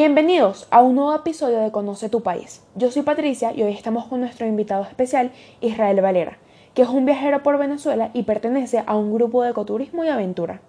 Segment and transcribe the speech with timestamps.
[0.00, 2.62] Bienvenidos a un nuevo episodio de Conoce tu País.
[2.76, 6.38] Yo soy Patricia y hoy estamos con nuestro invitado especial, Israel Valera,
[6.72, 10.62] que es un viajero por Venezuela y pertenece a un grupo de ecoturismo y aventura.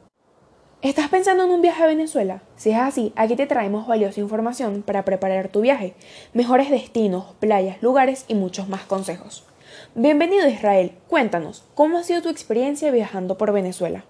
[0.81, 2.41] ¿Estás pensando en un viaje a Venezuela?
[2.55, 5.93] Si es así, aquí te traemos valiosa información para preparar tu viaje,
[6.33, 9.45] mejores destinos, playas, lugares y muchos más consejos.
[9.93, 14.05] Bienvenido Israel, cuéntanos, ¿cómo ha sido tu experiencia viajando por Venezuela?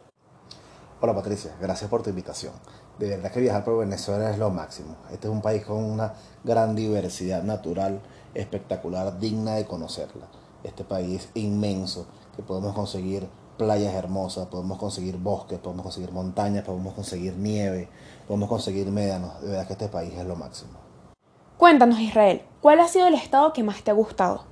[1.01, 2.53] Hola Patricia, gracias por tu invitación.
[2.99, 4.97] De verdad que viajar por Venezuela es lo máximo.
[5.09, 8.01] Este es un país con una gran diversidad natural,
[8.33, 10.27] espectacular, digna de conocerla.
[10.65, 13.25] Este país inmenso, que podemos conseguir
[13.57, 17.87] playas hermosas, podemos conseguir bosques, podemos conseguir montañas, podemos conseguir nieve,
[18.27, 19.41] podemos conseguir médanos.
[19.41, 20.73] De verdad que este país es lo máximo.
[21.57, 24.43] Cuéntanos Israel, ¿cuál ha sido el estado que más te ha gustado?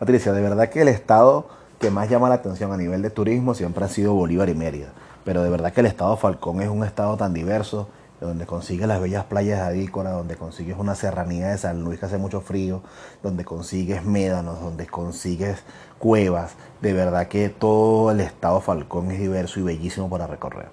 [0.00, 1.46] Patricia, de verdad que el estado
[1.78, 4.92] que más llama la atención a nivel de turismo siempre ha sido Bolívar y Mérida
[5.28, 7.86] pero de verdad que el estado Falcón es un estado tan diverso,
[8.18, 12.06] donde consigues las bellas playas de Adícora, donde consigues una serranía de San Luis que
[12.06, 12.80] hace mucho frío,
[13.22, 15.64] donde consigues médanos, donde consigues
[15.98, 16.54] cuevas.
[16.80, 20.70] De verdad que todo el estado Falcón es diverso y bellísimo para recorrer.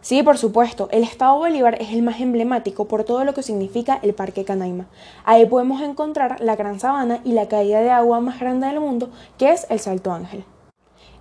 [0.00, 4.00] Sí, por supuesto, el estado Bolívar es el más emblemático por todo lo que significa
[4.02, 4.86] el Parque Canaima.
[5.24, 9.10] Ahí podemos encontrar la Gran Sabana y la caída de agua más grande del mundo,
[9.38, 10.44] que es el Salto Ángel.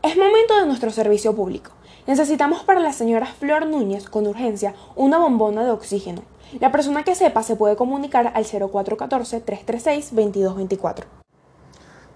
[0.01, 1.73] Es momento de nuestro servicio público.
[2.09, 6.23] Necesitamos para la señora Flor Núñez con urgencia una bombona de oxígeno.
[6.59, 11.03] La persona que sepa se puede comunicar al 0414-336-2224.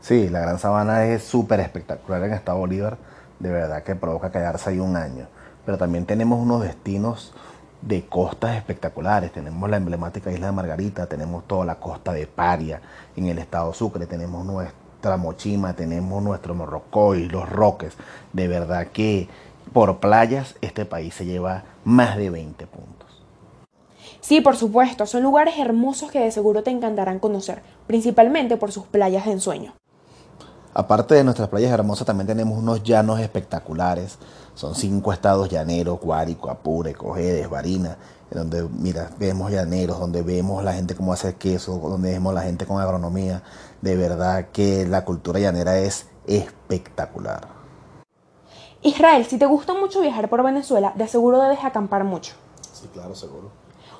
[0.02, 2.97] Sí, la Gran Sabana es súper espectacular en Estado Bolívar.
[3.38, 5.27] De verdad que provoca quedarse ahí un año.
[5.63, 7.31] Pero también tenemos unos destinos
[7.83, 9.31] de costas espectaculares.
[9.31, 12.81] Tenemos la emblemática isla de Margarita, tenemos toda la costa de Paria
[13.16, 17.94] en el estado Sucre, tenemos nuestra Mochima, tenemos nuestro Morrocoy, los Roques.
[18.31, 19.29] De verdad que
[19.73, 23.23] por playas, este país se lleva más de 20 puntos.
[24.22, 28.85] Sí, por supuesto, son lugares hermosos que de seguro te encantarán conocer, principalmente por sus
[28.85, 29.73] playas de ensueño.
[30.73, 34.17] Aparte de nuestras playas hermosas, también tenemos unos llanos espectaculares.
[34.56, 37.97] Son cinco estados llaneros, Guárico, Apure, Cojedes, Barina,
[38.31, 42.66] donde, mira, vemos llaneros, donde vemos la gente cómo hacer queso, donde vemos la gente
[42.66, 43.44] con agronomía.
[43.81, 47.62] De verdad que la cultura llanera es espectacular.
[48.85, 52.33] Israel, si te gusta mucho viajar por Venezuela, de seguro debes acampar mucho.
[52.73, 53.49] Sí, claro, seguro.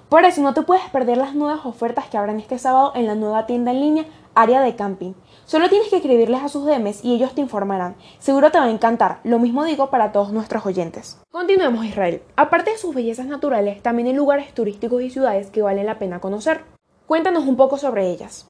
[0.10, 3.16] Por eso no te puedes perder las nuevas ofertas que abren este sábado en la
[3.16, 4.06] nueva tienda en línea
[4.36, 5.14] Área de Camping.
[5.46, 7.96] Solo tienes que escribirles a sus DMs y ellos te informarán.
[8.20, 9.22] Seguro te va a encantar.
[9.24, 11.18] Lo mismo digo para todos nuestros oyentes.
[11.32, 12.22] Continuemos Israel.
[12.36, 16.20] Aparte de sus bellezas naturales, también hay lugares turísticos y ciudades que valen la pena
[16.20, 16.66] conocer.
[17.08, 18.48] Cuéntanos un poco sobre ellas.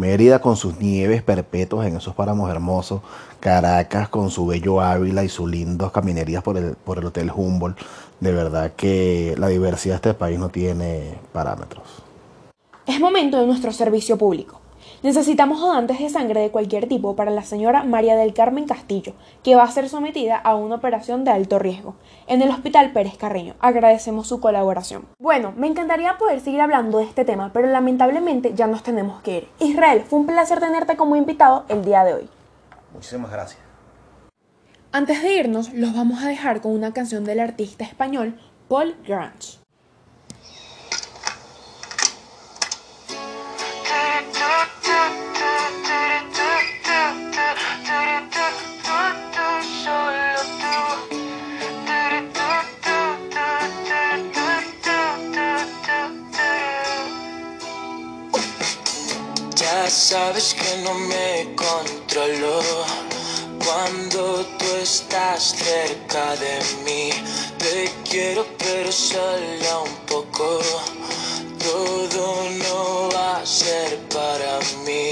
[0.00, 3.02] Mérida con sus nieves perpetuas en esos páramos hermosos,
[3.38, 7.78] Caracas con su bello Ávila y sus lindos caminerías por el, por el Hotel Humboldt.
[8.18, 11.84] De verdad que la diversidad de este país no tiene parámetros.
[12.86, 14.59] Es momento de nuestro servicio público.
[15.02, 19.56] Necesitamos donantes de sangre de cualquier tipo para la señora María del Carmen Castillo, que
[19.56, 21.94] va a ser sometida a una operación de alto riesgo
[22.26, 23.54] en el Hospital Pérez Carreño.
[23.60, 25.06] Agradecemos su colaboración.
[25.18, 29.38] Bueno, me encantaría poder seguir hablando de este tema, pero lamentablemente ya nos tenemos que
[29.38, 29.48] ir.
[29.58, 32.28] Israel, fue un placer tenerte como invitado el día de hoy.
[32.92, 33.60] Muchísimas gracias.
[34.92, 39.59] Antes de irnos, los vamos a dejar con una canción del artista español Paul Grange.
[59.90, 62.62] Sabes que no me controlo
[63.64, 67.10] cuando tú estás cerca de mí.
[67.58, 70.60] Te quiero pero solo un poco.
[71.58, 75.10] Todo no va a ser para mí,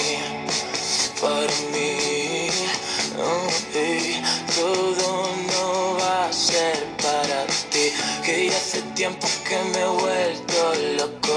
[1.20, 2.48] para mí.
[4.54, 7.92] Todo no va a ser para ti.
[8.24, 11.27] Que ya hace tiempo que me he vuelto loco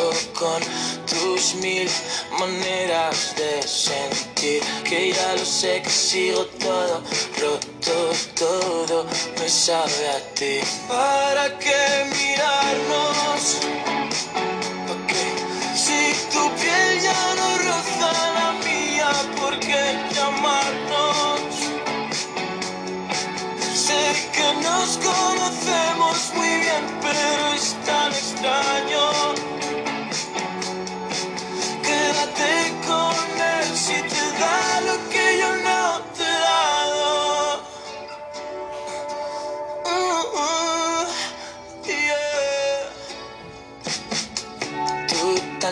[0.42, 0.60] con
[1.06, 1.88] tus mil
[2.40, 7.04] maneras de sentir que ya lo sé que sigo todo
[7.40, 7.98] roto
[8.34, 9.06] todo
[9.40, 11.82] me sabe a ti para qué
[12.18, 13.42] mirarnos
[14.96, 15.34] okay.
[15.76, 16.00] si
[16.34, 17.41] tu piel ya no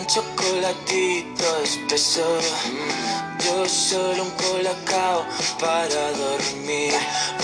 [0.07, 2.39] chocolatito espeso.
[3.43, 5.25] Yo solo un colacao
[5.59, 6.93] para dormir.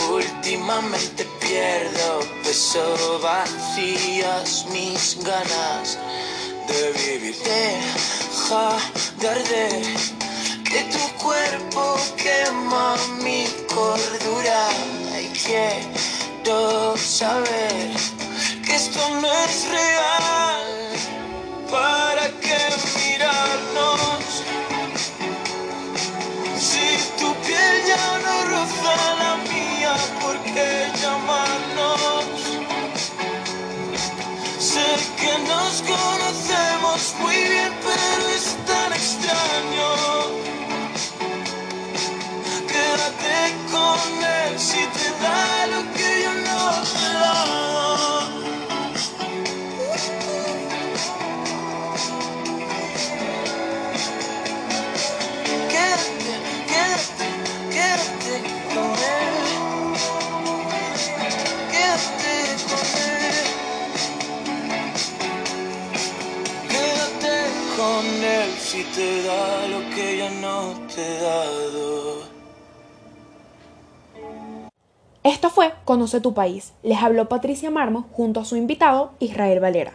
[0.10, 5.98] Últimamente pierdo peso, vacías mis ganas
[6.68, 7.36] de vivir.
[7.44, 8.78] Deja
[9.20, 9.86] de arder,
[10.64, 14.70] que tu cuerpo quema mi cordura.
[15.22, 17.92] Y quiero saber
[18.66, 19.85] que esto no es real.
[44.76, 46.62] Si te da lo que yo no
[46.92, 47.36] te da.
[55.74, 56.34] Quédate,
[56.72, 57.28] quédate,
[57.76, 58.34] quédate
[58.74, 59.38] con él.
[61.74, 62.34] Quédate
[62.70, 63.38] con él.
[66.72, 67.36] Quédate
[67.78, 68.06] con
[68.38, 70.58] él si te da lo que yo no
[70.94, 72.36] te he dado.
[75.26, 76.76] Esto fue Conoce tu país.
[76.84, 79.94] Les habló Patricia Marmo junto a su invitado Israel Valera.